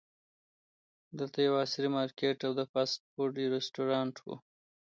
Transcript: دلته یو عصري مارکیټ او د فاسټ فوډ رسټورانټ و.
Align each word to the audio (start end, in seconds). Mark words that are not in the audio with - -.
دلته 1.19 1.37
یو 1.47 1.53
عصري 1.63 1.89
مارکیټ 1.97 2.37
او 2.47 2.53
د 2.59 2.61
فاسټ 2.71 2.99
فوډ 3.11 3.33
رسټورانټ 3.55 4.15
و. 4.21 4.27